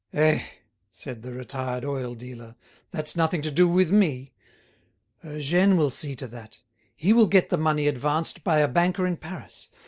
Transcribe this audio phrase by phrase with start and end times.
[0.15, 0.41] "Eh!"
[0.89, 2.55] said the retired oil dealer,
[2.89, 4.33] "that's nothing to do with me;
[5.23, 6.59] Eugène will see to that.
[6.95, 9.69] He will get the money advanced by a banker in Paris.